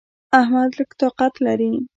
احمد 0.39 0.71
لږ 0.79 0.89
طاقت 1.01 1.33
لري. 1.45 1.71